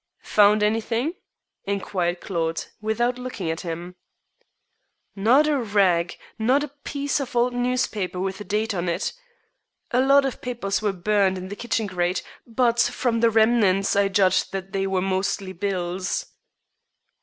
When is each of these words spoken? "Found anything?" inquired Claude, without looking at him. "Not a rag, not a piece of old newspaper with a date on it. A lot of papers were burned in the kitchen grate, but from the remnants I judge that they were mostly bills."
"Found 0.33 0.63
anything?" 0.63 1.13
inquired 1.65 2.21
Claude, 2.21 2.65
without 2.81 3.19
looking 3.19 3.51
at 3.51 3.61
him. 3.61 3.97
"Not 5.15 5.45
a 5.45 5.59
rag, 5.61 6.17
not 6.39 6.63
a 6.63 6.69
piece 6.83 7.19
of 7.19 7.35
old 7.35 7.53
newspaper 7.53 8.19
with 8.19 8.41
a 8.41 8.43
date 8.43 8.73
on 8.73 8.89
it. 8.89 9.13
A 9.91 10.01
lot 10.01 10.25
of 10.25 10.41
papers 10.41 10.81
were 10.81 10.91
burned 10.91 11.37
in 11.37 11.49
the 11.49 11.55
kitchen 11.55 11.85
grate, 11.85 12.23
but 12.47 12.79
from 12.79 13.19
the 13.19 13.29
remnants 13.29 13.95
I 13.95 14.07
judge 14.07 14.49
that 14.49 14.71
they 14.71 14.87
were 14.87 15.03
mostly 15.03 15.53
bills." 15.53 16.25